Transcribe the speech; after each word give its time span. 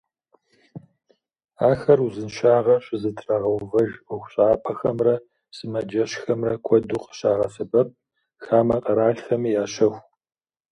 Ахэр 1.69 1.99
узыншагъэр 2.05 2.83
щызэтрагъэувэж 2.85 3.91
ӏуэхущӏапӏэхэмрэ 4.05 5.15
сымаджэщхэмрэ 5.55 6.53
куэду 6.65 6.99
къыщагъэсэбэп, 7.03 7.89
хамэ 8.43 8.77
къэралхэми 8.85 9.49
ящэху. 9.63 9.99